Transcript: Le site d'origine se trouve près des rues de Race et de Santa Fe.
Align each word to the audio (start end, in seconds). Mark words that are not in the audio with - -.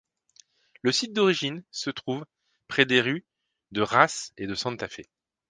Le 0.81 0.91
site 0.91 1.13
d'origine 1.13 1.63
se 1.69 1.91
trouve 1.91 2.25
près 2.67 2.87
des 2.87 3.01
rues 3.01 3.23
de 3.71 3.83
Race 3.83 4.33
et 4.35 4.47
de 4.47 4.55
Santa 4.55 4.87
Fe. 4.87 5.01